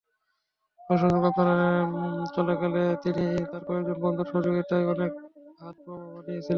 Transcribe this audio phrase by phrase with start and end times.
[0.89, 1.89] অসহযোগ আন্দোলন
[2.35, 5.11] চলাকালে তিনি তাঁর কয়েকজন বন্ধুর সহযোগিতায় অনেক
[5.61, 6.49] হাতবোমা বানিয়েছিলেন।